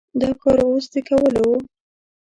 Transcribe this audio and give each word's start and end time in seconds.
دا 0.21 0.29
کار 0.41 0.59
اوس 0.67 0.85
د 0.93 0.95
کولو 1.07 1.41
و؟ 1.51 1.55